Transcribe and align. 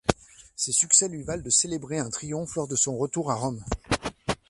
Ces 0.55 0.71
succès 0.71 1.09
lui 1.09 1.21
valent 1.21 1.43
de 1.43 1.51
célébrer 1.51 1.99
un 1.99 2.09
triomphe 2.09 2.55
lors 2.55 2.67
de 2.67 2.75
son 2.75 2.97
retour 2.97 3.29
à 3.29 3.35
Rome. 3.35 3.63